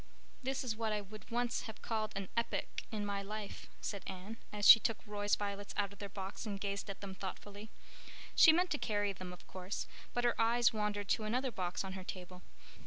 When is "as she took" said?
4.51-4.97